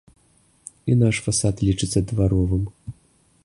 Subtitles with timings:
[0.93, 2.63] І наш фасад лічыцца дваровым.